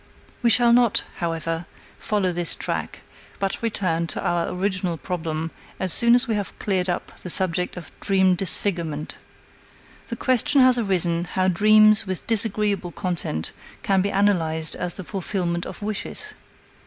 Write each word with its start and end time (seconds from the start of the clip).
We 0.41 0.49
shall 0.49 0.73
not, 0.73 1.03
however, 1.17 1.67
follow 1.99 2.31
this 2.31 2.55
track, 2.55 3.01
but 3.37 3.61
return 3.61 4.07
to 4.07 4.19
our 4.27 4.49
original 4.51 4.97
problem 4.97 5.51
as 5.79 5.93
soon 5.93 6.15
as 6.15 6.27
we 6.27 6.33
have 6.33 6.57
cleared 6.57 6.89
up 6.89 7.15
the 7.21 7.29
subject 7.29 7.77
of 7.77 7.91
dream 7.99 8.33
disfigurement. 8.33 9.19
The 10.07 10.15
question 10.15 10.59
has 10.61 10.79
arisen 10.79 11.25
how 11.25 11.49
dreams 11.49 12.07
with 12.07 12.25
disagreeable 12.25 12.91
content 12.91 13.51
can 13.83 14.01
be 14.01 14.09
analyzed 14.09 14.75
as 14.75 14.95
the 14.95 15.03
fulfillment 15.03 15.67
of 15.67 15.83
wishes. 15.83 16.33